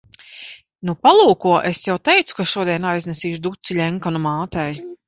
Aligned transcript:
Nu, 0.89 0.95
palūko. 1.07 1.53
Es 1.73 1.83
jau 1.91 1.99
teicu, 2.11 2.39
ka 2.41 2.49
šodien 2.55 2.91
aiznesīšu 2.95 3.47
duci 3.49 3.81
Ļenkanu 3.83 4.25
mātei. 4.29 4.71